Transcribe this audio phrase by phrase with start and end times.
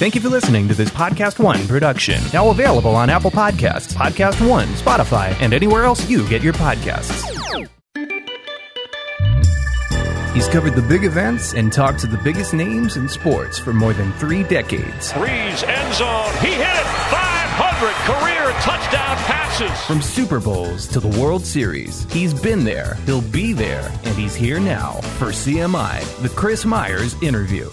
[0.00, 2.22] Thank you for listening to this Podcast One production.
[2.32, 7.20] Now available on Apple Podcasts, Podcast One, Spotify, and anywhere else you get your podcasts.
[10.32, 13.92] He's covered the big events and talked to the biggest names in sports for more
[13.92, 15.12] than three decades.
[15.12, 16.32] Brees end zone.
[16.40, 16.86] He hit it.
[17.10, 19.84] 500 career touchdown passes.
[19.84, 24.34] From Super Bowls to the World Series, he's been there, he'll be there, and he's
[24.34, 27.68] here now for CMI, the Chris Myers interview.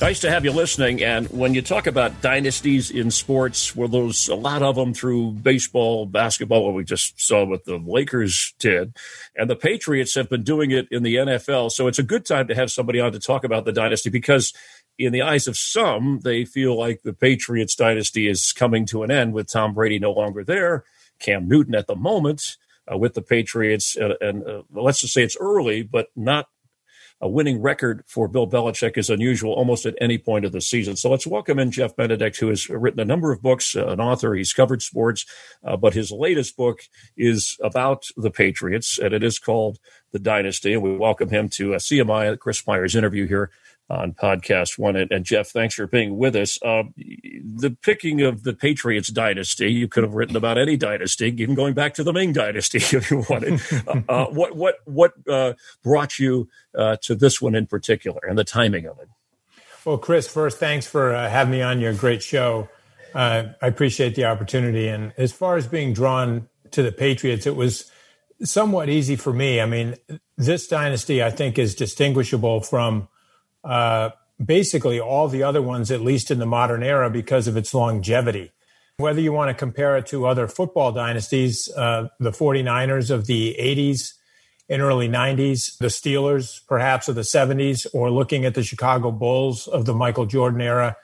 [0.00, 1.02] Nice to have you listening.
[1.02, 5.32] And when you talk about dynasties in sports, where there's a lot of them through
[5.32, 8.96] baseball, basketball, what we just saw what the Lakers did,
[9.34, 11.72] and the Patriots have been doing it in the NFL.
[11.72, 14.52] So it's a good time to have somebody on to talk about the dynasty because
[14.98, 19.10] in the eyes of some, they feel like the Patriots dynasty is coming to an
[19.10, 20.84] end with Tom Brady no longer there,
[21.18, 22.56] Cam Newton at the moment
[22.90, 26.48] uh, with the Patriots, uh, and uh, let's just say it's early, but not
[27.20, 30.96] a winning record for Bill Belichick is unusual almost at any point of the season.
[30.96, 34.00] So let's welcome in Jeff Benedict, who has written a number of books, uh, an
[34.00, 34.34] author.
[34.34, 35.26] He's covered sports,
[35.64, 36.80] uh, but his latest book
[37.16, 39.78] is about the Patriots, and it is called
[40.12, 40.74] The Dynasty.
[40.74, 43.50] And we welcome him to uh, CMI, Chris Myers interview here
[43.90, 44.96] on podcast one.
[44.96, 46.58] And, and, Jeff, thanks for being with us.
[46.62, 51.54] Uh, the picking of the Patriots dynasty, you could have written about any dynasty, even
[51.54, 53.60] going back to the Ming dynasty if you wanted.
[53.86, 58.38] Uh, uh, what what what uh, brought you uh, to this one in particular, and
[58.38, 59.08] the timing of it?
[59.84, 62.68] Well, Chris, first, thanks for uh, having me on your great show.
[63.14, 64.86] I appreciate the opportunity.
[64.86, 67.90] And as far as being drawn to the Patriots, it was
[68.42, 69.60] somewhat easy for me.
[69.60, 69.96] I mean,
[70.36, 73.08] this dynasty, I think, is distinguishable from
[73.64, 74.10] uh,
[74.42, 78.52] basically all the other ones, at least in the modern era, because of its longevity.
[78.98, 83.56] Whether you want to compare it to other football dynasties, uh, the 49ers of the
[83.58, 84.14] 80s
[84.68, 89.66] and early 90s, the Steelers perhaps of the 70s, or looking at the Chicago Bulls
[89.68, 90.96] of the Michael Jordan era,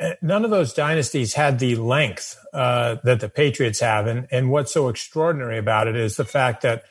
[0.00, 4.06] uh, none of those dynasties had the length uh, that the Patriots have.
[4.06, 6.84] And, and what's so extraordinary about it is the fact that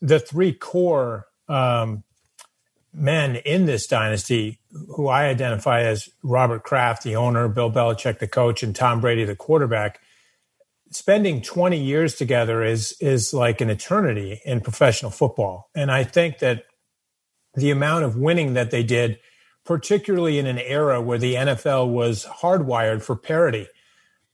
[0.00, 2.02] the three core um,
[2.92, 4.58] men in this dynasty
[4.88, 9.24] who I identify as Robert Kraft, the owner, Bill Belichick, the coach, and Tom Brady,
[9.24, 10.00] the quarterback.
[10.90, 15.70] Spending 20 years together is is like an eternity in professional football.
[15.74, 16.64] And I think that
[17.54, 19.18] the amount of winning that they did,
[19.64, 23.68] particularly in an era where the NFL was hardwired for parity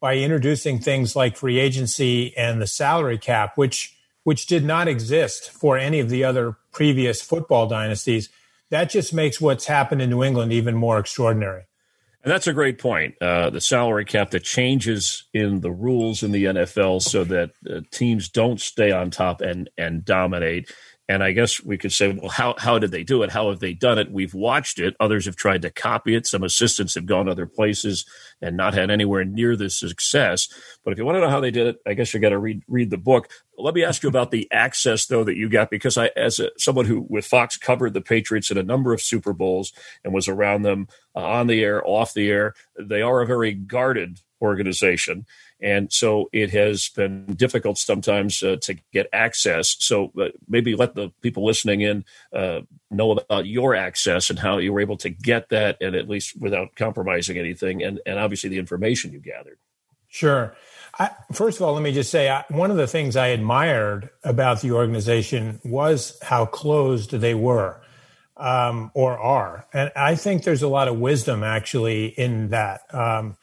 [0.01, 5.51] by introducing things like free agency and the salary cap, which which did not exist
[5.51, 8.29] for any of the other previous football dynasties
[8.71, 11.65] that just makes what's happened in New England even more extraordinary.
[12.27, 13.15] And that's a great point.
[13.21, 17.83] Uh, the salary cap that changes in the rules in the NFL so that uh,
[17.93, 20.73] teams don't stay on top and and dominate.
[21.09, 23.31] And I guess we could say, well, how, how did they do it?
[23.31, 24.11] How have they done it?
[24.11, 24.97] We've watched it.
[24.99, 26.27] Others have tried to copy it.
[26.27, 28.05] Some assistants have gone other places
[28.43, 30.49] and not had anywhere near the success.
[30.85, 32.39] But if you want to know how they did it, I guess you got to
[32.39, 33.31] read, read the book.
[33.57, 36.51] Let me ask you about the access, though, that you got, because I, as a,
[36.59, 39.73] someone who with Fox covered the Patriots in a number of Super Bowls
[40.03, 43.55] and was around them uh, on the air, off the air, they are a very
[43.55, 45.25] guarded organization.
[45.61, 49.77] And so it has been difficult sometimes uh, to get access.
[49.79, 54.59] So uh, maybe let the people listening in uh, know about your access and how
[54.59, 58.51] you were able to get that, and at least without compromising anything, and, and obviously
[58.51, 59.59] the information you gathered.
[60.09, 60.55] Sure.
[60.99, 64.11] I, first of all, let me just say I, one of the things I admired
[64.25, 67.81] about the organization was how closed they were
[68.37, 69.67] um, or are.
[69.73, 72.83] And I think there's a lot of wisdom actually in that.
[72.93, 73.37] Um,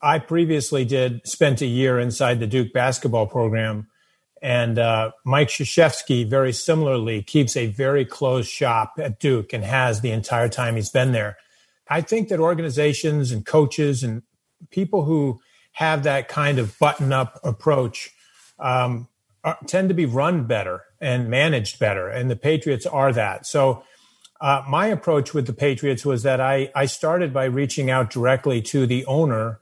[0.00, 3.88] I previously did spent a year inside the Duke basketball program,
[4.40, 10.00] and uh, Mike Krzyzewski very similarly keeps a very closed shop at Duke and has
[10.00, 11.36] the entire time he's been there.
[11.88, 14.22] I think that organizations and coaches and
[14.70, 15.40] people who
[15.72, 18.10] have that kind of button-up approach
[18.58, 19.08] um,
[19.42, 23.46] are, tend to be run better and managed better, and the Patriots are that.
[23.46, 23.82] So.
[24.40, 28.62] Uh, my approach with the Patriots was that I, I started by reaching out directly
[28.62, 29.58] to the owner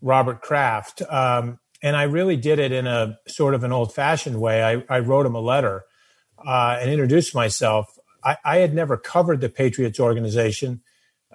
[0.00, 1.02] Robert Kraft.
[1.02, 4.62] Um, and I really did it in a sort of an old fashioned way.
[4.62, 5.84] I, I, wrote him a letter
[6.44, 7.98] uh, and introduced myself.
[8.24, 10.80] I, I, had never covered the Patriots organization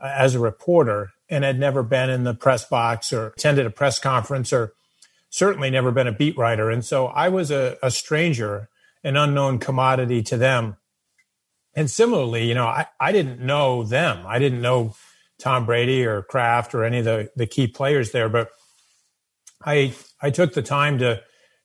[0.01, 3.69] uh, as a reporter and had never been in the press box or attended a
[3.69, 4.73] press conference or
[5.29, 6.69] certainly never been a beat writer.
[6.69, 8.69] And so I was a, a stranger,
[9.03, 10.77] an unknown commodity to them.
[11.73, 14.25] And similarly, you know, I, I didn't know them.
[14.27, 14.95] I didn't know
[15.41, 18.29] Tom Brady or Kraft or any of the, the key players there.
[18.29, 18.49] But
[19.65, 21.21] I I took the time to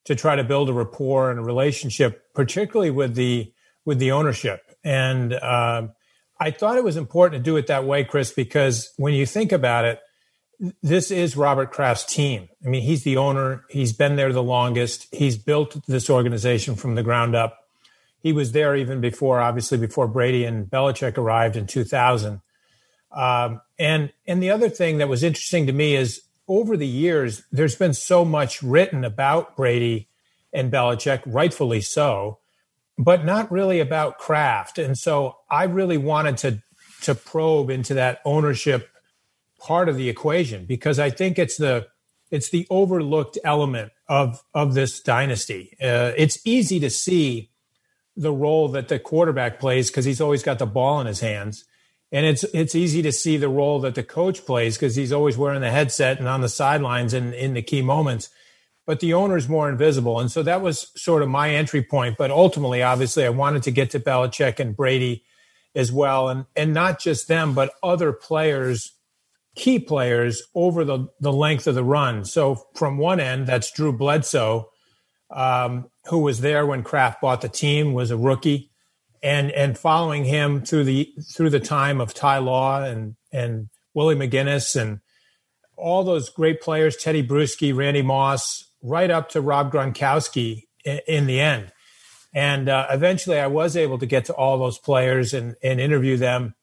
[0.07, 3.53] to try to build a rapport and a relationship, particularly with the
[3.85, 4.61] with the ownership.
[4.85, 5.89] And uh,
[6.41, 9.53] I thought it was important to do it that way, Chris, because when you think
[9.53, 10.01] about it,
[10.83, 12.49] this is Robert Kraft's team.
[12.65, 13.65] I mean, he's the owner.
[13.69, 15.07] He's been there the longest.
[15.13, 17.59] He's built this organization from the ground up.
[18.23, 22.41] He was there even before, obviously, before Brady and Belichick arrived in 2000.
[23.13, 27.43] Um, and and the other thing that was interesting to me is over the years,
[27.51, 30.09] there's been so much written about Brady
[30.53, 32.39] and Belichick, rightfully so,
[32.97, 34.79] but not really about Kraft.
[34.79, 36.63] And so I really wanted to
[37.03, 38.89] to probe into that ownership
[39.59, 41.89] part of the equation because I think it's the
[42.31, 45.77] it's the overlooked element of of this dynasty.
[45.81, 47.51] Uh, it's easy to see
[48.17, 51.65] the role that the quarterback plays because he's always got the ball in his hands,
[52.13, 55.37] and it's it's easy to see the role that the coach plays because he's always
[55.37, 58.31] wearing the headset and on the sidelines and in the key moments.
[58.87, 62.17] But the owner is more invisible, and so that was sort of my entry point.
[62.17, 65.25] But ultimately, obviously, I wanted to get to Belichick and Brady
[65.75, 68.93] as well, and and not just them, but other players
[69.57, 72.25] key players over the, the length of the run.
[72.25, 74.71] So from one end, that's Drew Bledsoe,
[75.31, 78.71] um, who was there when Kraft bought the team, was a rookie,
[79.23, 84.15] and and following him through the through the time of Ty Law and and Willie
[84.15, 85.01] McGinest and
[85.77, 91.27] all those great players, Tedy Bruschi, Randy Moss, right up to Rob Gronkowski in, in
[91.27, 91.73] the end.
[92.35, 96.17] And uh, eventually, I was able to get to all those players and, and interview
[96.17, 96.55] them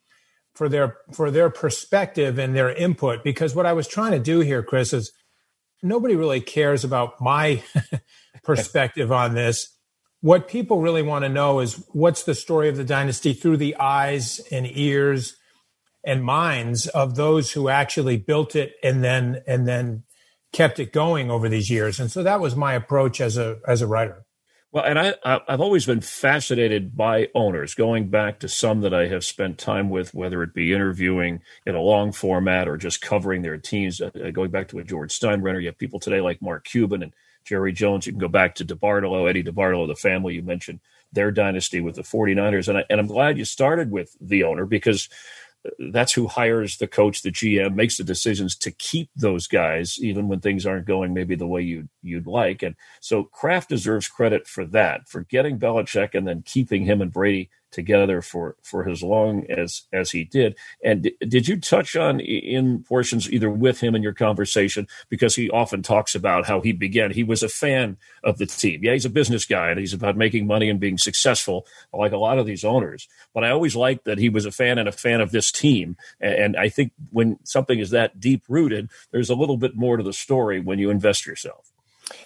[0.53, 4.39] for their for their perspective and their input because what I was trying to do
[4.39, 5.11] here, Chris, is
[5.81, 7.63] nobody really cares about my
[8.43, 9.72] perspective on this.
[10.23, 13.75] What people really want to know is what's the story of the dynasty through the
[13.75, 15.35] eyes and ears
[16.01, 20.03] and minds of those who actually built it and then and then
[20.53, 21.99] kept it going over these years.
[21.99, 24.23] And so that was my approach as a as a writer.
[24.71, 29.07] Well, and I, I've always been fascinated by owners, going back to some that I
[29.07, 33.41] have spent time with, whether it be interviewing in a long format or just covering
[33.41, 33.99] their teams.
[33.99, 37.03] Uh, uh going back to a George Steinbrenner, you have people today like Mark Cuban
[37.03, 37.13] and
[37.45, 38.05] Jerry Jones.
[38.05, 40.79] You can go back to DeBartolo, Eddie DeBartolo, the family you mentioned,
[41.11, 42.67] their dynasty with the 49ers.
[42.67, 45.09] And, I, and I'm glad you started with the owner because–
[45.91, 50.27] that's who hires the coach, the GM, makes the decisions to keep those guys, even
[50.27, 52.63] when things aren't going maybe the way you'd, you'd like.
[52.63, 57.11] And so Kraft deserves credit for that, for getting Belichick and then keeping him and
[57.11, 60.55] Brady together for for as long as as he did.
[60.83, 65.35] And d- did you touch on in portions either with him in your conversation because
[65.35, 67.11] he often talks about how he began.
[67.11, 68.81] He was a fan of the team.
[68.83, 72.17] Yeah, he's a business guy and he's about making money and being successful, like a
[72.17, 73.07] lot of these owners.
[73.33, 75.97] But I always liked that he was a fan and a fan of this team.
[76.21, 79.97] And, and I think when something is that deep rooted, there's a little bit more
[79.97, 81.72] to the story when you invest yourself.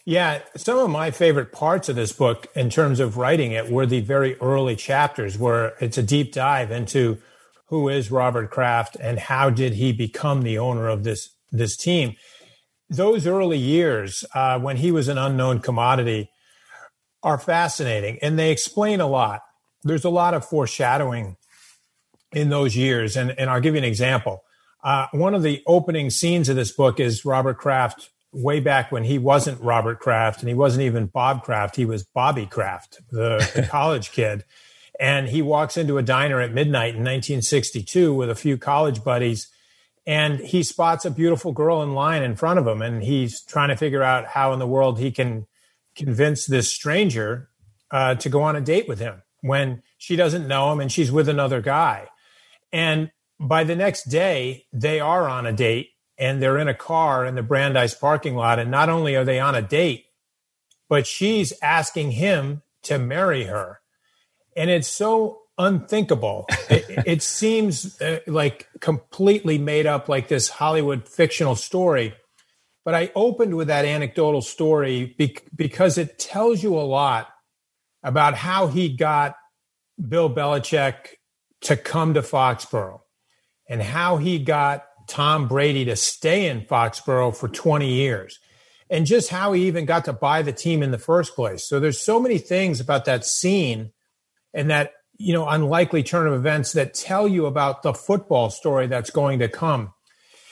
[0.05, 3.85] Yeah, some of my favorite parts of this book in terms of writing it were
[3.85, 7.17] the very early chapters where it's a deep dive into
[7.67, 12.15] who is Robert Kraft and how did he become the owner of this this team.
[12.89, 16.29] Those early years uh, when he was an unknown commodity
[17.23, 19.41] are fascinating and they explain a lot.
[19.83, 21.37] There's a lot of foreshadowing
[22.31, 24.43] in those years, and, and I'll give you an example.
[24.83, 29.03] Uh, one of the opening scenes of this book is Robert Kraft way back when
[29.03, 31.75] he wasn't Robert Kraft and he wasn't even Bob Kraft.
[31.75, 34.43] He was Bobby Kraft, the, the college kid.
[34.99, 39.47] And he walks into a diner at midnight in 1962 with a few college buddies
[40.07, 43.67] and he spots a beautiful girl in line in front of him and he's trying
[43.67, 45.45] to figure out how in the world he can
[45.95, 47.49] convince this stranger
[47.91, 51.11] uh, to go on a date with him when she doesn't know him and she's
[51.11, 52.07] with another guy
[52.71, 57.25] and by the next day they are on a date and they're in a car
[57.25, 58.59] in the Brandeis parking lot.
[58.59, 60.05] And not only are they on a date,
[60.89, 63.79] but she's asking him to marry her.
[64.55, 66.47] And it's so unthinkable.
[66.69, 72.13] it, it, seems uh, like completely made up, like this Hollywood fictional story.
[72.83, 77.27] But I opened with that anecdotal story be- because it tells you a lot
[78.01, 79.35] about how he got
[80.07, 80.95] Bill Belichick
[81.61, 83.01] to come to Foxborough
[83.67, 88.39] and how he got Tom Brady to stay in Foxborough for 20 years
[88.89, 91.63] and just how he even got to buy the team in the first place.
[91.63, 93.91] So there's so many things about that scene
[94.53, 98.87] and that, you know, unlikely turn of events that tell you about the football story
[98.87, 99.93] that's going to come.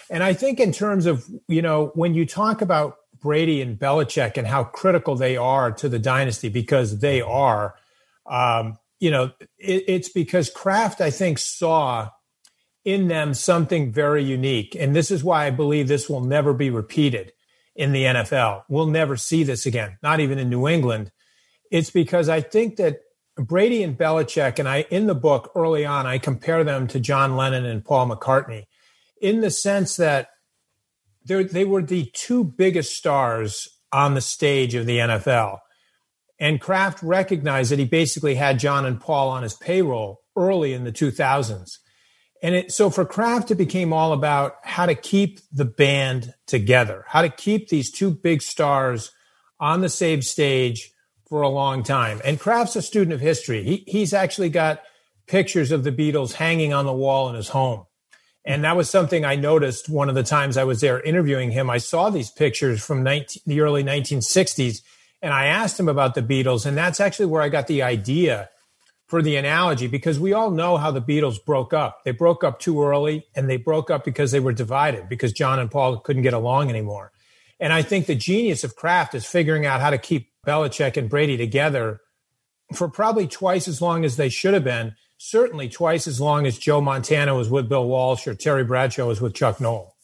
[0.09, 4.38] And I think in terms of, you know, when you talk about Brady and Belichick
[4.38, 7.75] and how critical they are to the dynasty because they are,
[8.29, 12.09] um, you know, it, it's because Kraft, I think, saw
[12.86, 14.75] in them something very unique.
[14.80, 17.34] And this is why I believe this will never be repeated
[17.75, 18.63] in the NFL.
[18.70, 21.12] We'll never see this again, not even in New England.
[21.72, 23.00] It's because I think that
[23.36, 27.36] Brady and Belichick, and I in the book early on, I compare them to John
[27.36, 28.65] Lennon and Paul McCartney
[29.20, 30.30] in the sense that
[31.25, 35.58] they were the two biggest stars on the stage of the NFL.
[36.39, 40.84] And Kraft recognized that he basically had John and Paul on his payroll early in
[40.84, 41.77] the 2000s.
[42.46, 47.04] And it, so for Kraft, it became all about how to keep the band together,
[47.08, 49.10] how to keep these two big stars
[49.60, 50.92] on the same stage
[51.28, 52.22] for a long time.
[52.24, 53.64] And Kraft's a student of history.
[53.64, 54.84] He, he's actually got
[55.25, 57.88] pictures of the Beatles hanging on the wall in his home.
[58.46, 61.72] And that was something I noticed one of the times I was there interviewing him.
[61.72, 64.84] I saw these pictures from 19, the early 1960s
[65.20, 66.68] and I asked him about the Beatles.
[66.68, 68.50] And that's actually where I got the idea
[69.15, 72.03] for the analogy because we all know how the Beatles broke up.
[72.03, 75.57] They broke up too early and they broke up because they were divided because John
[75.57, 77.13] and Paul couldn't get along anymore.
[77.57, 81.10] And I think the genius of Kraft is figuring out how to keep Belichick and
[81.10, 82.01] Brady together
[82.74, 86.57] for probably twice as long as they should have been, certainly twice as long as
[86.57, 89.95] Joe Montana was with Bill Walsh or Terry Bradshaw was with Chuck Noll.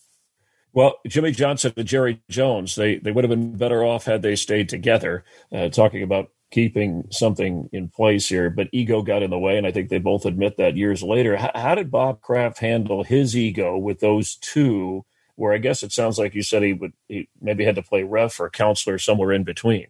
[0.71, 4.37] Well, Jimmy Johnson and Jerry Jones, they, they would have been better off had they
[4.37, 5.25] stayed together.
[5.51, 9.65] Uh, talking about keeping something in place here, but ego got in the way, and
[9.65, 11.37] I think they both admit that years later.
[11.37, 15.05] How, how did Bob Kraft handle his ego with those two?
[15.35, 18.03] Where I guess it sounds like you said he would he maybe had to play
[18.03, 19.87] ref or counselor somewhere in between.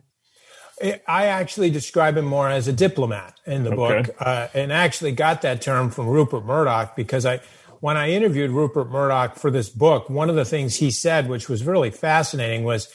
[1.07, 4.01] I actually describe him more as a diplomat in the okay.
[4.01, 7.39] book, uh, and actually got that term from Rupert Murdoch because I,
[7.81, 11.49] when I interviewed Rupert Murdoch for this book, one of the things he said, which
[11.49, 12.87] was really fascinating, was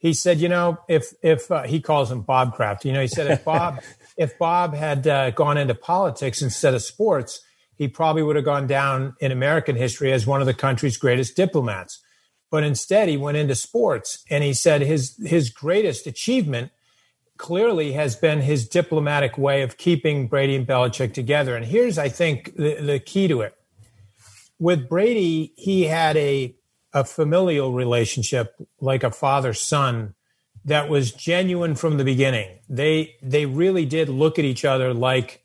[0.00, 3.06] he said, you know, if if uh, he calls him Bob Kraft, you know, he
[3.06, 3.82] said if Bob
[4.16, 7.42] if Bob had uh, gone into politics instead of sports,
[7.76, 11.36] he probably would have gone down in American history as one of the country's greatest
[11.36, 12.02] diplomats.
[12.50, 16.72] But instead, he went into sports, and he said his his greatest achievement
[17.36, 21.56] clearly has been his diplomatic way of keeping Brady and Belichick together.
[21.56, 23.54] And here's, I think, the, the key to it.
[24.58, 26.54] With Brady, he had a,
[26.92, 30.14] a familial relationship, like a father son,
[30.64, 32.58] that was genuine from the beginning.
[32.68, 35.42] They they really did look at each other like,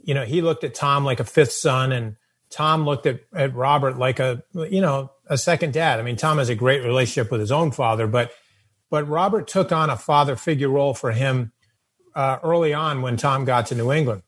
[0.00, 2.16] you know, he looked at Tom like a fifth son, and
[2.50, 6.00] Tom looked at, at Robert like a you know a second dad.
[6.00, 8.32] I mean, Tom has a great relationship with his own father, but
[8.90, 11.52] but Robert took on a father figure role for him
[12.14, 14.22] uh, early on when Tom got to New England.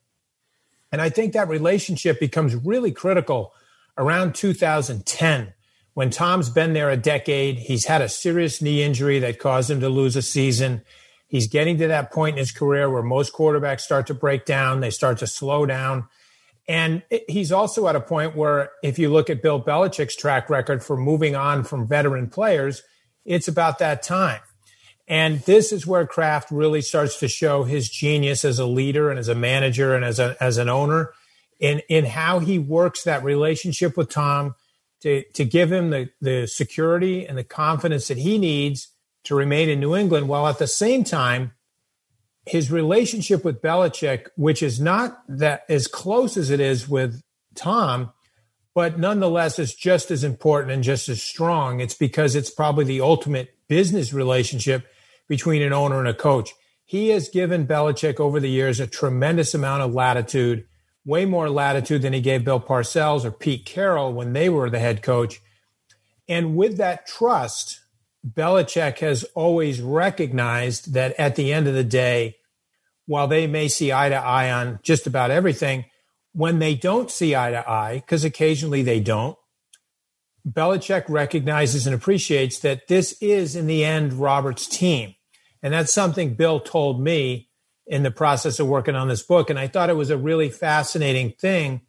[0.93, 3.53] And I think that relationship becomes really critical
[3.99, 5.55] around 2010
[5.95, 7.59] when Tom's been there a decade.
[7.59, 10.83] He's had a serious knee injury that caused him to lose a season.
[11.29, 14.81] He's getting to that point in his career where most quarterbacks start to break down,
[14.81, 16.09] they start to slow down.
[16.69, 20.85] And he's also at a point where, if you look at Bill Belichick's track record
[20.85, 22.83] for moving on from veteran players,
[23.25, 24.41] it's about that time.
[25.09, 29.19] And this is where Kraft really starts to show his genius as a leader and
[29.19, 31.13] as a manager and as a, as an owner
[31.59, 34.55] in, in how he works that relationship with Tom
[35.03, 38.89] to, to give him the, the security and the confidence that he needs
[39.25, 41.53] to remain in New England, while at the same time,
[42.45, 47.21] his relationship with Belichick, which is not that as close as it is with
[47.55, 48.13] Tom,
[48.75, 51.81] but nonetheless is just as important and just as strong.
[51.81, 54.87] It's because it's probably the ultimate business relationship
[55.29, 56.53] between an owner and a coach.
[56.85, 60.67] He has given Belichick over the years a tremendous amount of latitude,
[61.05, 64.79] way more latitude than he gave Bill Parcells or Pete Carroll when they were the
[64.79, 65.41] head coach.
[66.29, 67.81] And with that trust,
[68.27, 72.37] Belichick has always recognized that at the end of the day,
[73.07, 75.87] while they may see eye to eye on just about everything,
[76.33, 79.37] when they don't see eye to eye, because occasionally they don't,
[80.49, 85.15] Belichick recognizes and appreciates that this is, in the end, Robert's team.
[85.63, 87.49] And that's something Bill told me
[87.87, 89.51] in the process of working on this book.
[89.51, 91.83] And I thought it was a really fascinating thing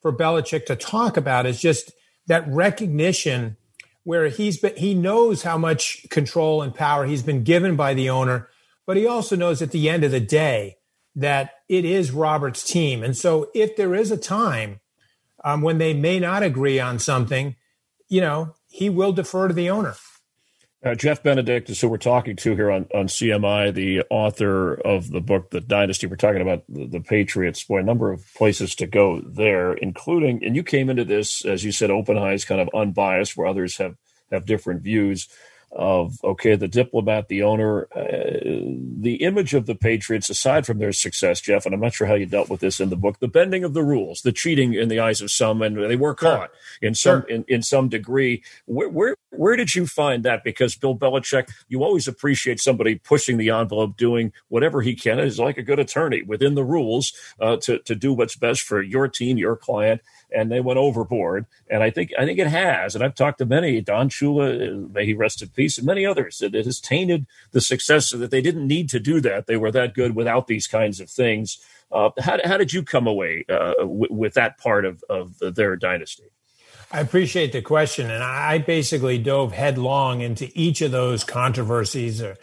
[0.00, 1.92] for Belichick to talk about is just
[2.26, 3.56] that recognition
[4.04, 8.08] where he's been, he knows how much control and power he's been given by the
[8.08, 8.48] owner,
[8.86, 10.76] but he also knows at the end of the day
[11.14, 13.02] that it is Robert's team.
[13.02, 14.80] And so if there is a time
[15.44, 17.56] um, when they may not agree on something,
[18.08, 19.94] you know, he will defer to the owner.
[20.82, 25.10] Uh, Jeff Benedict is who we're talking to here on, on CMI, the author of
[25.10, 26.06] the book, The Dynasty.
[26.06, 27.62] We're talking about the, the, Patriots.
[27.64, 31.64] Boy, a number of places to go there, including, and you came into this, as
[31.64, 33.96] you said, open eyes, kind of unbiased, where others have,
[34.32, 35.28] have different views.
[35.72, 38.40] of okay, the diplomat, the owner, uh,
[38.98, 42.14] the image of the Patriots, aside from their success, Jeff, and I'm not sure how
[42.14, 44.88] you dealt with this in the book, the bending of the rules, the cheating in
[44.88, 46.88] the eyes of some, and they were caught sure.
[46.88, 47.30] in some sure.
[47.30, 48.42] in, in some degree.
[48.64, 50.44] Where, where where did you find that?
[50.44, 55.18] Because Bill Belichick, you always appreciate somebody pushing the envelope, doing whatever he can.
[55.18, 58.82] Is like a good attorney within the rules uh, to to do what's best for
[58.82, 60.00] your team, your client
[60.32, 61.46] and they went overboard.
[61.68, 62.94] And I think I think it has.
[62.94, 66.38] And I've talked to many, Don Shula, may he rest in peace, and many others.
[66.38, 69.46] that it has tainted the success so that they didn't need to do that.
[69.46, 71.58] They were that good without these kinds of things.
[71.92, 75.74] Uh, how, how did you come away uh, w- with that part of, of their
[75.76, 76.30] dynasty?
[76.92, 78.10] I appreciate the question.
[78.10, 82.36] And I basically dove headlong into each of those controversies or,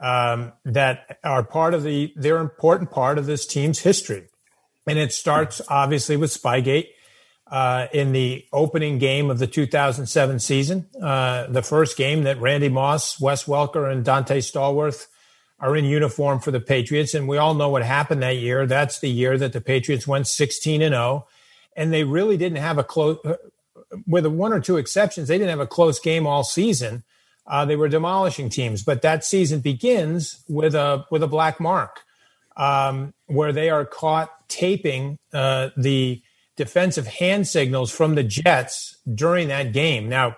[0.00, 4.28] um, that are part of the, they're important part of this team's history.
[4.86, 6.88] And it starts obviously with Spygate
[7.50, 12.68] uh, in the opening game of the 2007 season, uh, the first game that Randy
[12.68, 15.06] Moss, Wes Welker, and Donté Stallworth
[15.58, 17.14] are in uniform for the Patriots.
[17.14, 18.66] And we all know what happened that year.
[18.66, 21.26] That's the year that the Patriots went 16 and 0.
[21.74, 23.36] And they really didn't have a close, uh,
[24.06, 27.04] with one or two exceptions, they didn't have a close game all season.
[27.46, 32.02] Uh, they were demolishing teams, but that season begins with a with a black mark,
[32.56, 36.20] um, where they are caught taping uh, the
[36.56, 40.08] defensive hand signals from the Jets during that game.
[40.08, 40.36] Now,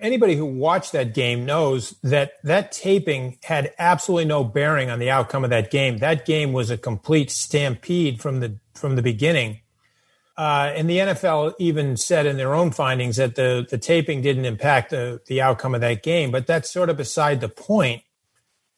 [0.00, 5.10] anybody who watched that game knows that that taping had absolutely no bearing on the
[5.10, 5.98] outcome of that game.
[5.98, 9.60] That game was a complete stampede from the from the beginning.
[10.36, 14.44] Uh, and the NFL even said in their own findings that the the taping didn't
[14.44, 16.30] impact the the outcome of that game.
[16.30, 18.02] But that's sort of beside the point.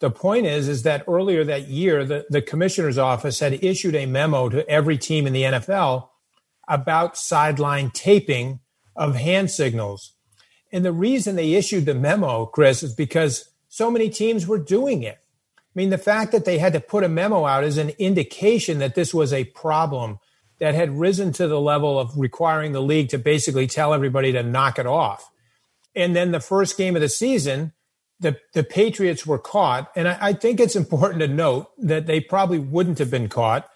[0.00, 4.06] The point is, is that earlier that year, the, the commissioner's office had issued a
[4.06, 6.08] memo to every team in the NFL
[6.68, 8.60] about sideline taping
[8.94, 10.12] of hand signals.
[10.70, 15.02] And the reason they issued the memo, Chris, is because so many teams were doing
[15.02, 15.18] it.
[15.58, 18.78] I mean, the fact that they had to put a memo out is an indication
[18.78, 20.18] that this was a problem
[20.60, 24.42] that had risen to the level of requiring the league to basically tell everybody to
[24.42, 25.30] knock it off.
[25.94, 27.72] And then the first game of the season,
[28.20, 29.90] the, the Patriots were caught.
[29.94, 33.68] And I, I think it's important to note that they probably wouldn't have been caught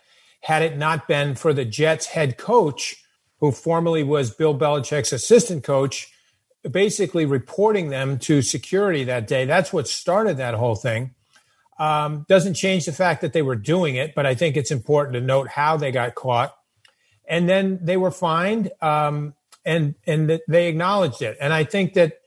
[0.42, 2.96] had it not been for the Jets head coach,
[3.38, 6.12] who formerly was Bill Belichick's assistant coach,
[6.68, 9.44] basically reporting them to security that day.
[9.44, 11.14] That's what started that whole thing.
[11.78, 15.14] Um, doesn't change the fact that they were doing it, but I think it's important
[15.14, 16.54] to note how they got caught.
[17.32, 19.32] And then they were fined, um,
[19.64, 21.38] and and they acknowledged it.
[21.40, 22.18] And I think that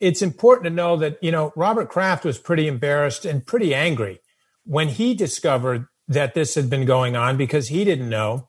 [0.00, 4.20] it's important to know that you know Robert Kraft was pretty embarrassed and pretty angry
[4.64, 8.48] when he discovered that this had been going on because he didn't know.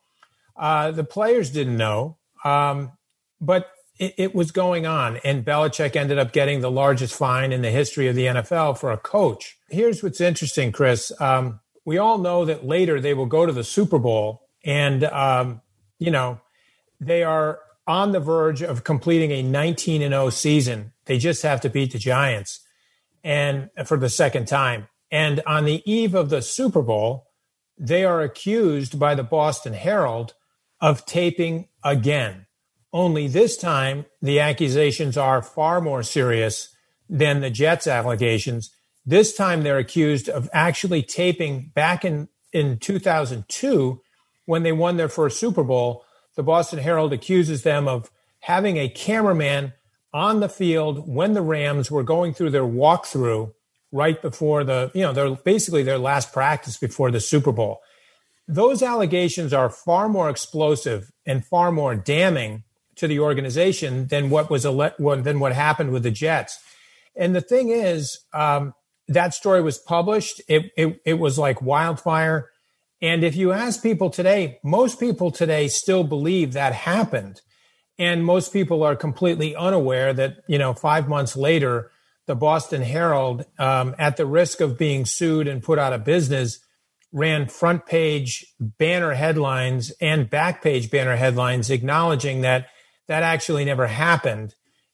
[0.56, 2.94] Uh, the players didn't know, um,
[3.42, 5.18] but it, it, was going on.
[5.26, 8.92] And Belichick ended up getting the largest fine in the history of the NFL for
[8.92, 9.58] a coach.
[9.70, 11.12] Here's what's interesting, Chris.
[11.20, 15.62] Um, we all know that later they will go to the Super Bowl, and um,
[16.00, 16.42] you know
[17.00, 20.94] they are on the verge of completing a 19 and 0 season.
[21.06, 22.62] They just have to beat the Giants,
[23.24, 24.88] and for the second time.
[25.12, 27.28] And on the eve of the Super Bowl,
[27.78, 30.34] they are accused by the Boston Herald
[30.82, 32.46] of taping again.
[32.92, 36.76] Only this time, the accusations are far more serious
[37.08, 38.72] than the Jets allegations.
[39.06, 44.02] This time, they're accused of actually taping back in, in 2002
[44.50, 46.04] when they won their first Super Bowl.
[46.36, 48.10] The Boston Herald accuses them of
[48.40, 49.74] having a cameraman
[50.12, 53.54] on the field when the Rams were going through their walkthrough
[53.92, 57.82] right before the, you know, they're basically their last practice before the Super Bowl.
[58.48, 62.64] Those allegations are far more explosive and far more damning
[62.96, 66.58] to the organization than what was ele- than what happened with the Jets.
[67.16, 68.74] And the thing is, um,
[69.08, 70.42] that story was published.
[70.48, 72.49] It, it, it was like wildfire.
[73.02, 77.42] And if you ask people today, most people today still believe that happened.
[77.98, 81.92] And most people are completely unaware that, you know, five months later,
[82.28, 86.60] the Boston Herald, um, at the risk of being sued and put out of business,
[87.12, 92.68] ran front page banner headlines and back page banner headlines acknowledging that
[93.08, 94.54] that actually never happened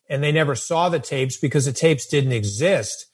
[0.09, 3.07] and they never saw the tapes because the tapes didn't exist.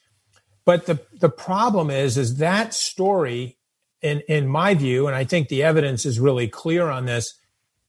[0.65, 3.58] But the, the problem is, is that story,
[4.02, 7.36] in, in my view, and I think the evidence is really clear on this,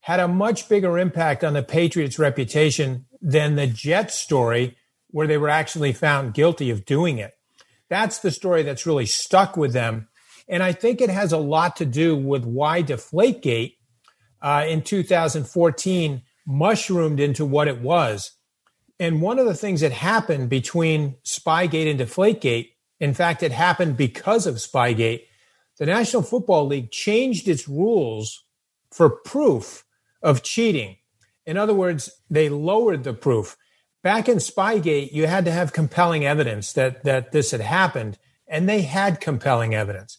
[0.00, 4.76] had a much bigger impact on the Patriots' reputation than the Jets story
[5.08, 7.34] where they were actually found guilty of doing it.
[7.88, 10.08] That's the story that's really stuck with them.
[10.48, 13.76] And I think it has a lot to do with why Deflategate
[14.40, 18.32] uh, in 2014 mushroomed into what it was.
[18.98, 23.96] And one of the things that happened between Spygate and Deflategate, in fact, it happened
[23.96, 25.24] because of Spygate,
[25.82, 28.44] the National Football League changed its rules
[28.92, 29.84] for proof
[30.22, 30.98] of cheating.
[31.44, 33.56] In other words, they lowered the proof.
[34.00, 38.16] Back in Spygate, you had to have compelling evidence that, that this had happened,
[38.46, 40.18] and they had compelling evidence.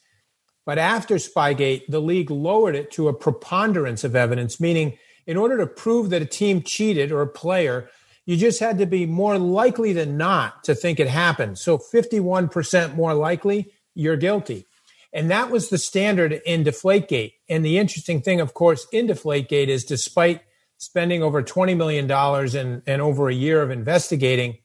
[0.66, 5.58] But after Spygate, the league lowered it to a preponderance of evidence, meaning in order
[5.60, 7.90] to prove that a team cheated or a player,
[8.26, 11.58] you just had to be more likely than not to think it happened.
[11.58, 14.68] So 51% more likely, you're guilty.
[15.14, 17.34] And that was the standard in Deflategate.
[17.48, 20.42] And the interesting thing, of course, in Deflategate is despite
[20.78, 24.58] spending over $20 million and, and over a year of investigating,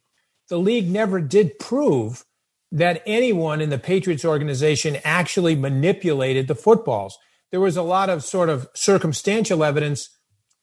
[0.49, 2.25] the league never did prove
[2.73, 7.19] that anyone in the Patriots organization actually manipulated the footballs.
[7.51, 10.11] There was a lot of sort of circumstantial evidence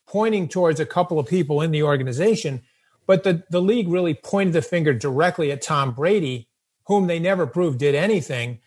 [0.07, 2.61] pointing towards a couple of people in the organization,
[3.07, 6.49] but the, the league really pointed the finger directly at Tom Brady,
[6.85, 8.59] whom they never proved did anything.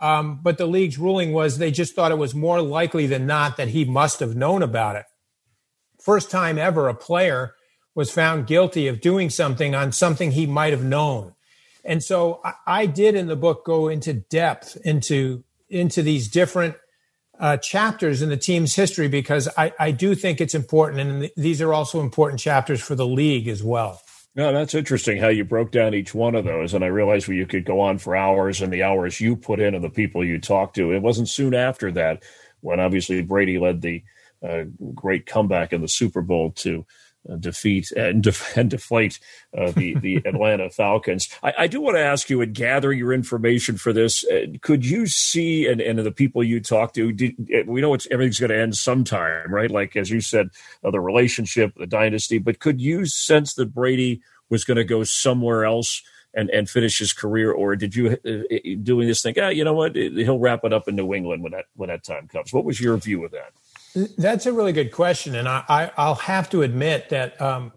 [0.00, 3.56] Um, but the league's ruling was they just thought it was more likely than not
[3.56, 5.04] that he must have known about it.
[6.00, 7.54] First time ever a player
[7.94, 11.34] was found guilty of doing something on something he might have known.
[11.84, 16.76] And so I, I did in the book go into depth into into these different
[17.38, 21.60] uh, chapters in the team's history because I, I do think it's important, and these
[21.60, 24.00] are also important chapters for the league as well.
[24.36, 26.74] No, that's interesting how you broke down each one of those.
[26.74, 29.60] And I realized well, you could go on for hours and the hours you put
[29.60, 30.92] in and the people you talked to.
[30.92, 32.24] It wasn't soon after that
[32.60, 34.02] when obviously Brady led the
[34.42, 36.84] uh, great comeback in the Super Bowl to
[37.38, 39.18] defeat and, def- and deflate
[39.56, 41.28] uh, the the Atlanta Falcons.
[41.42, 44.84] I, I, do want to ask you, in gathering your information for this, uh, could
[44.84, 47.12] you see and, and the people you talk to?
[47.12, 49.70] Did, uh, we know it's everything's going to end sometime, right?
[49.70, 50.50] Like as you said,
[50.82, 52.38] uh, the relationship, the dynasty.
[52.38, 56.02] But could you sense that Brady was going to go somewhere else?
[56.36, 59.72] And, and finish his career, or did you uh, doing this think, ah, you know
[59.72, 62.52] what, he'll wrap it up in New England when that when that time comes?
[62.52, 63.52] What was your view of that?
[63.94, 67.72] That's a really good question, and I, I will have to admit that um,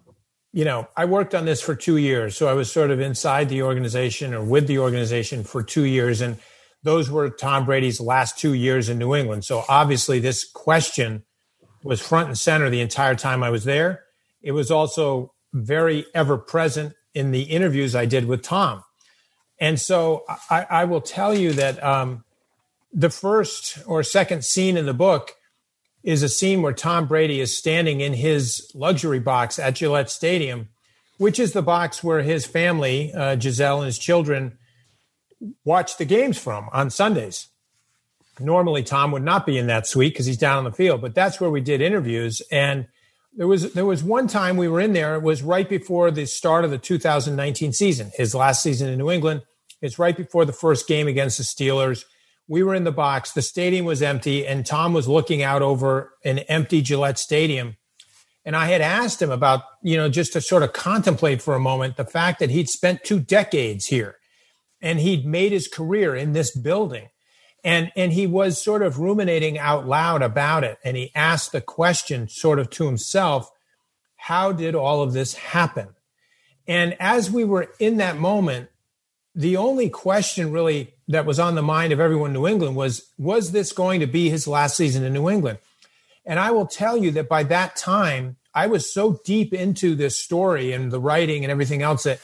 [0.51, 3.49] you know I worked on this for two years, so I was sort of inside
[3.49, 6.37] the organization or with the organization for two years, and
[6.81, 9.45] those were Tom Brady's last two years in New England.
[9.45, 11.23] So obviously, this question
[11.83, 14.03] was front and center the entire time I was there.
[14.41, 18.83] It was also very ever present in the interviews I did with Tom,
[19.59, 22.23] and so I, I will tell you that um,
[22.91, 25.36] the first or second scene in the book
[26.07, 30.69] is a scene where Tom Brady is standing in his luxury box at Gillette Stadium,
[31.17, 34.57] which is the box where his family, uh, Gisele and his children,
[35.65, 37.49] watch the games from on Sundays.
[38.39, 41.13] Normally, Tom would not be in that suite because he's down on the field, but
[41.13, 42.41] that's where we did interviews.
[42.53, 42.87] And
[43.35, 45.15] there was there was one time we were in there.
[45.15, 49.11] It was right before the start of the 2019 season, his last season in New
[49.11, 49.41] England.
[49.81, 52.05] It's right before the first game against the Steelers
[52.47, 53.31] we were in the box.
[53.31, 57.77] The stadium was empty, and Tom was looking out over an empty Gillette Stadium.
[58.45, 61.59] And I had asked him about, you know, just to sort of contemplate for a
[61.59, 64.17] moment the fact that he'd spent two decades here
[64.81, 67.09] and he'd made his career in this building.
[67.65, 70.77] And, and he was sort of ruminating out loud about it.
[70.85, 73.49] And he asked the question sort of to himself,
[74.15, 75.89] how did all of this happen?
[76.67, 78.69] And as we were in that moment,
[79.35, 83.11] the only question really that was on the mind of everyone in New England was
[83.17, 85.59] was this going to be his last season in New England?
[86.25, 90.17] And I will tell you that by that time, I was so deep into this
[90.17, 92.19] story and the writing and everything else that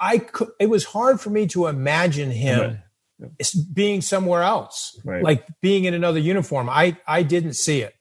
[0.00, 2.78] I could, it was hard for me to imagine him
[3.20, 3.54] right.
[3.72, 5.22] being somewhere else, right.
[5.22, 6.68] like being in another uniform.
[6.68, 7.94] I, I didn't see it.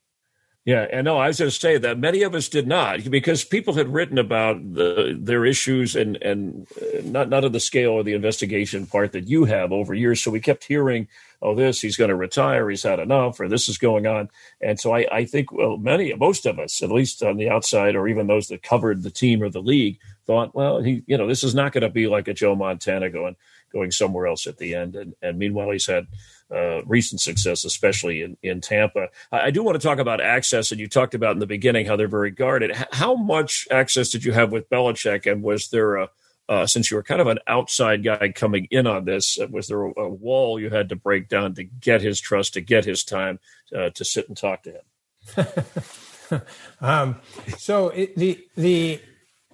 [0.65, 3.43] Yeah, and no, I was going to say that many of us did not because
[3.43, 7.91] people had written about the, their issues and and uh, not not of the scale
[7.93, 10.21] or the investigation part that you have over years.
[10.21, 11.07] So we kept hearing,
[11.41, 14.29] "Oh, this he's going to retire, he's had enough, or this is going on."
[14.61, 17.95] And so I, I think well, many, most of us, at least on the outside,
[17.95, 21.25] or even those that covered the team or the league, thought, "Well, he, you know,
[21.25, 23.37] this is not going to be like a Joe Montana going
[23.73, 26.05] going somewhere else at the end." And and meanwhile, he's had
[26.53, 29.09] uh, recent success, especially in, in Tampa.
[29.31, 31.85] I, I, do want to talk about access, and you talked about in the beginning
[31.85, 32.71] how they're very guarded.
[32.71, 36.09] H- how much access did you have with Belichick, and was there a
[36.49, 39.67] uh, since you were kind of an outside guy coming in on this, uh, was
[39.67, 42.83] there a, a, wall you had to break down to get his trust, to get
[42.85, 43.39] his time
[43.77, 46.41] uh, to sit and talk to him?
[46.81, 47.15] um,
[47.59, 48.99] so it, the the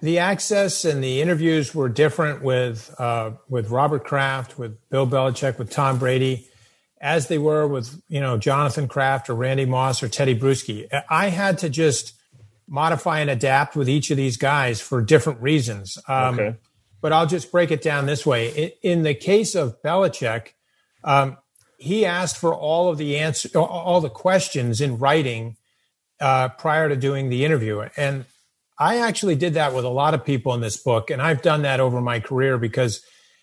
[0.00, 5.58] the access and the interviews were different with uh, with Robert Kraft, with Bill Belichick,
[5.58, 6.48] with Tom Brady
[7.06, 10.88] as they were with you know Jonathan Kraft or Randy Moss or Tedy Bruschi.
[11.08, 12.14] I had to just
[12.66, 15.96] modify and adapt with each of these guys for different reasons.
[16.08, 16.56] Um, okay.
[17.00, 18.74] But I'll just break it down this way.
[18.82, 20.54] In, the case of Belichick,
[21.04, 21.36] um,
[21.78, 25.56] he asked for all of the answer, all the questions in writing
[26.20, 28.24] uh, prior to doing the interview, and
[28.78, 31.62] I actually did that with a lot of people in this book, and I've done
[31.62, 33.02] that over my career because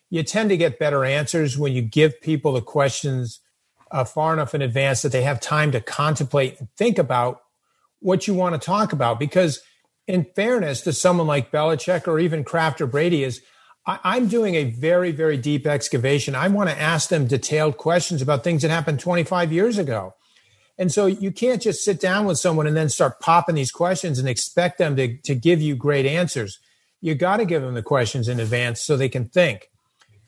[0.09, 3.39] you tend to get better answers when you give people the questions
[3.93, 7.41] uh, far enough in advance that they have time to contemplate and think about
[7.99, 9.19] what you want to talk about.
[9.19, 9.61] Because,
[10.07, 13.41] in fairness to someone like Belichick or even Kraft or Brady, is
[13.85, 16.35] I, am doing a very, very deep excavation.
[16.35, 20.15] I want to ask them detailed questions about things that happened 25 years ago.
[20.77, 24.17] And so you can't just sit down with someone and then start popping these questions
[24.17, 26.59] and expect them to, to give you great answers.
[26.99, 29.69] You got to give them the questions in advance so they can think.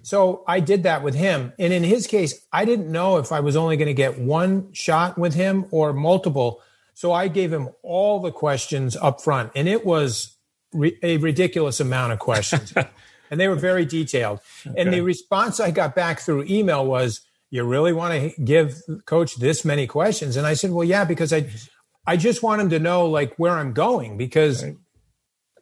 [0.06, 1.52] So I did that with him.
[1.58, 4.72] And in his case, I didn't know if I was only going to get one
[4.72, 6.62] shot with him or multiple.
[6.94, 9.52] So I gave him all the questions up front.
[9.56, 10.38] And it was
[10.72, 12.72] re- a ridiculous amount of questions.
[13.32, 14.42] and they were very detailed.
[14.68, 14.80] Okay.
[14.80, 19.38] And the response I got back through email was, you really want to give coach
[19.38, 20.38] this many questions?
[20.38, 21.50] And I said, well, yeah, because I,
[22.06, 24.78] I just want him to know like where I'm going because right.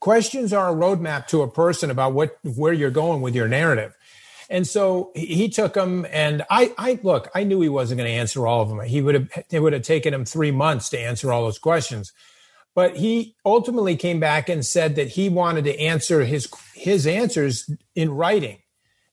[0.01, 3.95] questions are a roadmap to a person about what, where you're going with your narrative.
[4.53, 7.27] And so he took them, and I, I look.
[7.33, 8.81] I knew he wasn't going to answer all of them.
[8.81, 9.45] He would have.
[9.49, 12.13] It would have taken him three months to answer all those questions.
[12.75, 17.67] But he ultimately came back and said that he wanted to answer his his answers
[17.95, 18.59] in writing,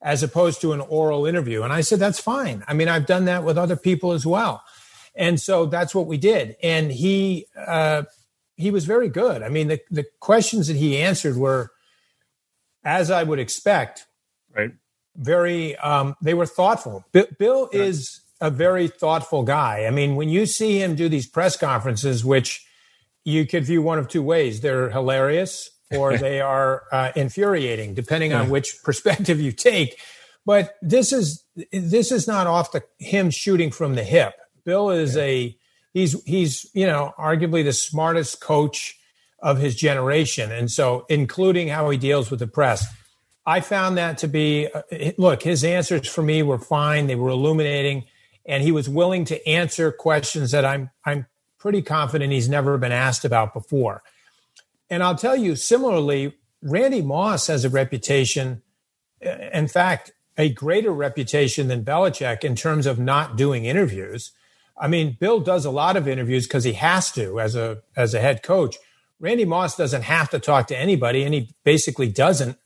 [0.02, 1.62] as opposed to an oral interview.
[1.62, 2.62] And I said that's fine.
[2.68, 4.62] I mean, I've done that with other people as well,
[5.14, 6.54] and so that's what we did.
[6.62, 8.02] And he uh,
[8.56, 9.42] he was very good.
[9.42, 11.70] I mean, the the questions that he answered were,
[12.84, 14.04] as I would expect,
[15.20, 17.04] very um, they were thoughtful.
[17.12, 17.74] B- Bill right.
[17.74, 19.84] is a very thoughtful guy.
[19.86, 22.66] I mean, when you see him do these press conferences, which
[23.24, 28.32] you could view one of two ways: they're hilarious or they are uh, infuriating, depending
[28.32, 29.98] on which perspective you take.
[30.46, 34.34] But this is this is not off the him shooting from the hip.
[34.64, 35.22] Bill is yeah.
[35.22, 35.56] a
[35.92, 38.96] he's he's you know arguably the smartest coach
[39.42, 42.86] of his generation, and so including how he deals with the press.
[43.46, 44.82] I found that to be uh,
[45.16, 47.06] look, his answers for me were fine.
[47.06, 48.04] They were illuminating,
[48.46, 51.26] and he was willing to answer questions that I'm I'm
[51.58, 54.02] pretty confident he's never been asked about before.
[54.88, 58.62] And I'll tell you, similarly, Randy Moss has a reputation,
[59.24, 64.32] uh, in fact, a greater reputation than Belichick in terms of not doing interviews.
[64.78, 68.14] I mean, Bill does a lot of interviews because he has to as a as
[68.14, 68.76] a head coach.
[69.18, 72.58] Randy Moss doesn't have to talk to anybody, and he basically doesn't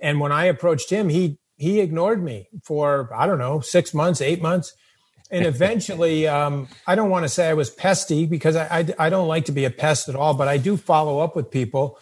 [0.00, 4.20] and when I approached him, he he ignored me for I don't know six months,
[4.20, 4.74] eight months,
[5.30, 9.10] and eventually, um, I don't want to say I was pesty because I, I I
[9.10, 11.98] don't like to be a pest at all, but I do follow up with people.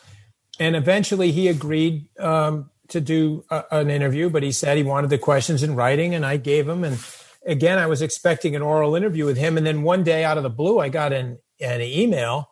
[0.60, 5.10] And eventually, he agreed um, to do a, an interview, but he said he wanted
[5.10, 6.84] the questions in writing, and I gave him.
[6.84, 6.98] And
[7.46, 10.42] again, I was expecting an oral interview with him, and then one day, out of
[10.42, 12.50] the blue, I got an an email,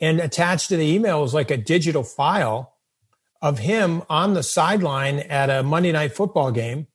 [0.00, 2.73] and attached to the email was like a digital file
[3.44, 6.86] of him on the sideline at a Monday night football game,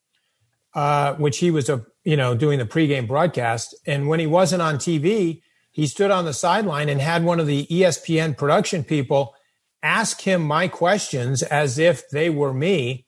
[0.74, 3.76] uh, which he was a you know doing the pregame broadcast.
[3.86, 7.46] And when he wasn't on TV, he stood on the sideline and had one of
[7.46, 9.36] the ESPN production people
[9.84, 13.06] ask him my questions as if they were me.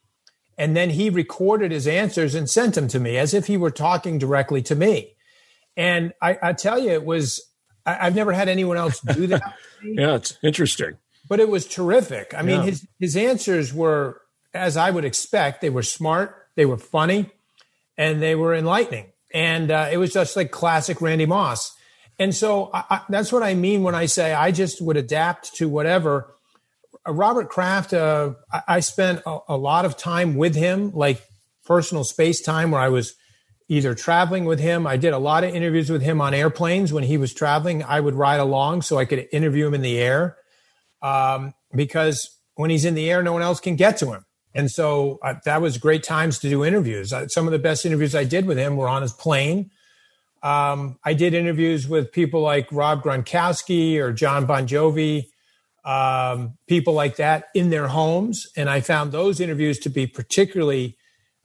[0.56, 3.71] And then he recorded his answers and sent them to me as if he were
[3.71, 5.15] talking directly to me.
[5.75, 7.41] And I, I tell you, it was,
[7.88, 9.41] I, have never had anyone else do that.
[9.84, 10.97] yeah, it's interesting
[11.32, 12.34] but it was terrific.
[12.38, 12.65] I mean, yeah.
[12.65, 14.20] his his answers were
[14.54, 15.62] as I would expect.
[15.62, 17.30] They were smart, they were funny,
[17.98, 19.13] and they were enlightening.
[19.34, 21.74] And uh, it was just like classic Randy Moss.
[22.20, 25.56] And so I, I, that's what I mean when I say I just would adapt
[25.56, 26.36] to whatever.
[27.08, 31.26] Uh, Robert Kraft, uh, I, I, spent a, a lot of time with him, like
[31.63, 33.15] personal space time, where I was
[33.70, 34.86] either traveling with him.
[34.86, 37.84] I did a lot of interviews with him on airplanes when he was traveling.
[37.84, 40.36] I would ride along so I could interview him in the air
[41.01, 44.25] um, because when he's in the air, no one else can get to him.
[44.53, 47.13] And so uh, that was great times to do interviews.
[47.13, 49.71] Uh, some of the best interviews I did with him were on his plane.
[50.43, 55.27] Um, I did interviews with people like Rob Gronkowski or John Bon Jovi,
[55.85, 58.47] um, people like that in their homes.
[58.57, 60.97] And I found those interviews to be particularly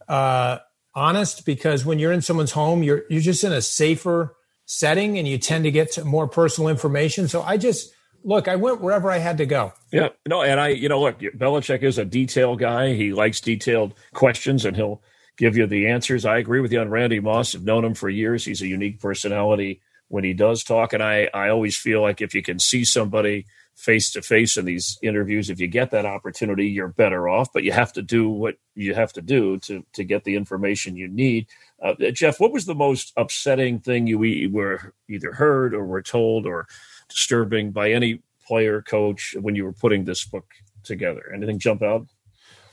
[0.09, 0.59] uh,
[0.95, 5.29] honest because when you're in someone's home, you're you're just in a safer setting and
[5.29, 7.29] you tend to get to more personal information.
[7.29, 7.93] So I just
[8.25, 9.73] look, I went wherever I had to go.
[9.93, 12.95] Yeah, no, and I, you know, look, Belichick is a detail guy.
[12.95, 15.03] He likes detailed questions, and he'll
[15.37, 16.25] give you the answers.
[16.25, 17.55] I agree with you on Randy Moss.
[17.55, 18.45] I've known him for years.
[18.45, 22.35] He's a unique personality when he does talk, and I, I always feel like if
[22.35, 25.51] you can see somebody face to face in these interviews.
[25.51, 28.95] If you get that opportunity, you're better off, but you have to do what you
[28.95, 31.47] have to do to, to get the information you need.
[31.83, 34.19] Uh, Jeff, what was the most upsetting thing you
[34.51, 36.67] were either heard or were told or
[37.09, 40.47] disturbing by any player, coach when you were putting this book
[40.85, 41.33] together?
[41.35, 42.07] Anything jump out?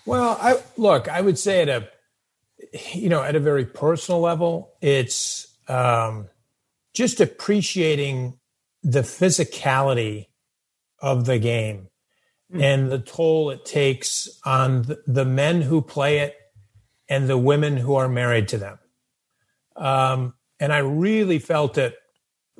[0.05, 1.89] Well, I look, I would say at a,
[2.93, 6.27] you know, at a very personal level, it's um,
[6.93, 8.37] just appreciating
[8.83, 10.27] the physicality
[10.99, 11.87] of the game
[12.53, 12.61] mm.
[12.61, 16.35] and the toll it takes on the men who play it
[17.09, 18.79] and the women who are married to them.
[19.75, 21.95] Um, and I really felt it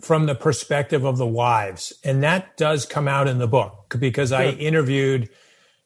[0.01, 1.93] from the perspective of the wives.
[2.03, 5.29] And that does come out in the book because I interviewed,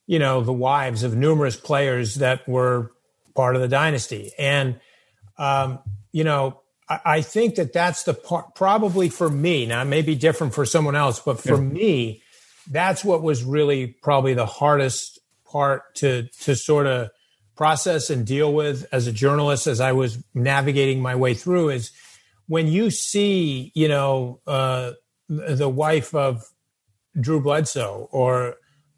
[0.05, 2.91] you know, the wives of numerous players that were
[3.35, 4.31] part of the dynasty.
[4.39, 4.79] And,
[5.37, 5.79] um,
[6.11, 9.65] you know, I, I, think that that's the part, probably for me.
[9.65, 11.61] Now, it may be different for someone else, but for yeah.
[11.61, 12.21] me,
[12.71, 17.09] that's what was really probably the hardest part to to sort of
[17.55, 21.91] process and deal with as a journalist as I was navigating my way through is
[22.47, 24.91] when you see you know uh,
[25.29, 26.43] the wife of
[27.19, 28.55] Drew Bledsoe or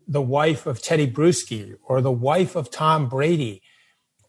[0.08, 3.62] the wife of Tedy Bruschi or the wife of Tom Brady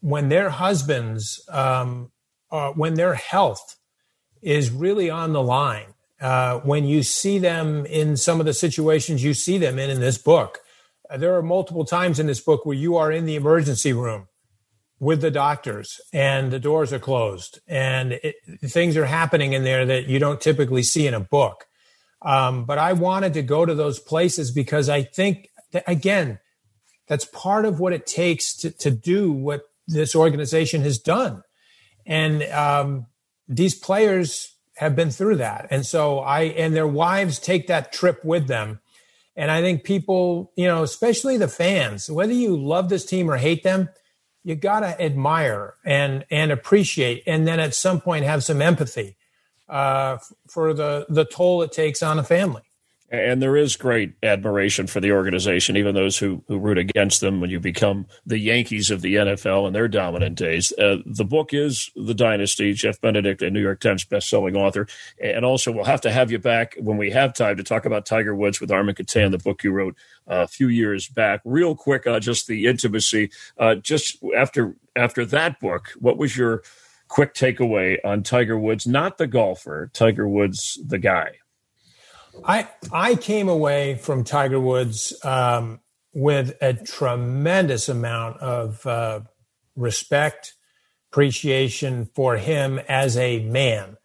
[0.01, 2.11] when their husbands um,
[2.51, 3.77] uh, when their health
[4.43, 9.23] is really on the line uh, when you see them in some of the situations
[9.23, 10.61] you see them in in this book.
[11.09, 14.29] Uh, there are multiple times in this book where you are in the emergency room
[15.01, 18.37] with the doctors and the doors are closed and it,
[18.67, 21.65] things are happening in there that you don't typically see in a book.
[22.23, 26.39] Um, but I wanted to go to those places because I think, that, again,
[27.09, 31.43] that's part of what it takes to, to do what this organization has done.
[32.05, 33.07] And um,
[33.49, 35.67] these players have been through that.
[35.71, 38.81] And so I, and their wives take that trip with them.
[39.35, 43.39] And I think people, you know, especially the fans, whether you love this team or
[43.39, 43.89] hate them,
[44.43, 47.23] you got to admire and, and appreciate.
[47.27, 49.17] And then at some point have some empathy,
[49.69, 52.63] uh, for the, the toll it takes on a family.
[53.13, 57.41] And there is great admiration for the organization, even those who, who root against them
[57.41, 60.73] when you become the Yankees of the NFL in their dominant days.
[60.79, 64.87] Uh, the book is The Dynasty, Jeff Benedict, a New York Times bestselling author.
[65.21, 68.07] And also, we'll have to have you back when we have time to talk about
[68.07, 69.97] Tiger Woods with Armen Keteyian, the book you wrote
[70.31, 71.41] uh, a few years back.
[71.45, 73.33] Real quick, uh, just the intimacy.
[73.59, 76.63] Uh, just after after that book, what was your
[77.09, 81.40] quick takeaway on Tiger Woods, not the golfer, Tiger Woods, the guy?
[82.45, 85.81] I I came away from Tiger Woods um,
[86.13, 89.21] with a tremendous amount of uh,
[89.77, 90.55] respect,
[91.11, 93.97] appreciation for him as a man,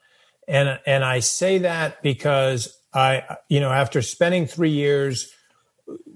[0.47, 5.31] and and I say that because I you know after spending three years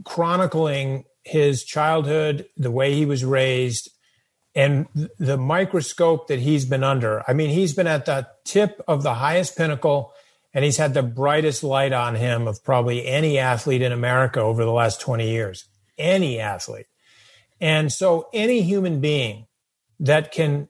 [0.04, 3.90] chronicling his childhood, the way he was raised,
[4.56, 4.88] and
[5.20, 7.24] the microscope that he's been under.
[7.30, 10.14] I mean, he's been at the tip of the highest pinnacle
[10.54, 14.64] and he's had the brightest light on him of probably any athlete in America over
[14.66, 15.66] the last 20 years.
[15.98, 16.88] Any athlete.
[17.62, 19.48] And so any human being
[20.00, 20.70] that can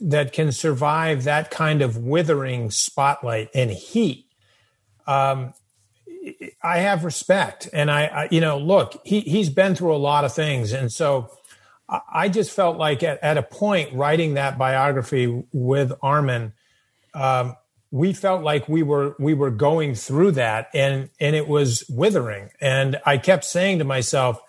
[0.00, 4.26] that can survive that kind of withering spotlight and heat
[5.06, 5.54] um,
[6.60, 10.24] I have respect and I, I, you know look he he's been through a lot
[10.24, 11.30] of things and so
[12.12, 16.52] I just felt like at, at a point writing that biography with Armen
[17.14, 17.56] um,
[17.90, 22.50] we felt like we were we were going through that and and it was withering.
[22.60, 24.40] And i kept saying to myself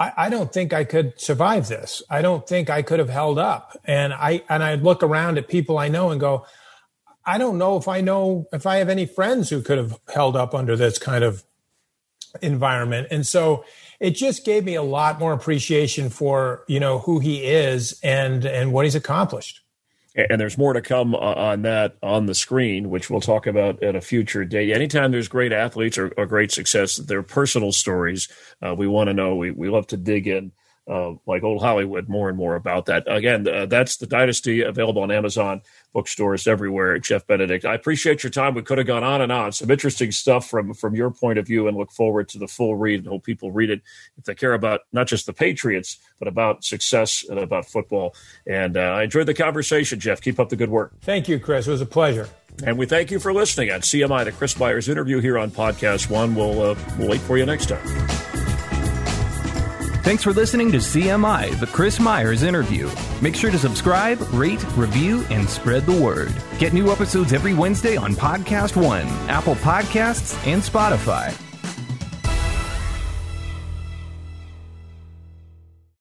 [0.00, 2.02] I, I, don't think i could survive this.
[2.08, 3.78] I don't think i could have held up.
[3.84, 6.46] And i and i look around at people i know and go
[7.24, 10.34] i don't know if i know if i have any friends who could have held
[10.36, 11.44] up under this kind of
[12.42, 13.08] environment.
[13.10, 13.64] And so
[14.00, 18.44] it just gave me a lot more appreciation for you know who he is and
[18.44, 19.60] and what he's accomplished
[20.30, 23.94] and there's more to come on that on the screen, which we'll talk about at
[23.94, 24.72] a future date.
[24.72, 28.28] Anytime there's great athletes or, or great success, their personal stories,
[28.60, 29.36] uh, we want to know.
[29.36, 30.52] We, we love to dig in
[30.88, 33.04] uh, like old Hollywood, more and more about that.
[33.06, 35.60] Again, uh, that's the Dynasty available on Amazon
[35.92, 36.98] bookstores everywhere.
[36.98, 38.54] Jeff Benedict, I appreciate your time.
[38.54, 39.52] We could have gone on and on.
[39.52, 42.76] Some interesting stuff from from your point of view, and look forward to the full
[42.76, 43.00] read.
[43.00, 43.82] And hope people read it
[44.16, 48.14] if they care about not just the Patriots, but about success and about football.
[48.46, 50.20] And uh, I enjoyed the conversation, Jeff.
[50.20, 50.92] Keep up the good work.
[51.02, 51.68] Thank you, Chris.
[51.68, 52.28] It was a pleasure.
[52.64, 56.10] And we thank you for listening on CMI, the Chris Myers interview here on Podcast
[56.10, 56.34] One.
[56.34, 58.47] We'll, uh, we'll wait for you next time.
[60.08, 62.90] Thanks for listening to CMI, the Chris Myers interview.
[63.20, 66.32] Make sure to subscribe, rate, review, and spread the word.
[66.58, 71.38] Get new episodes every Wednesday on Podcast One, Apple Podcasts, and Spotify.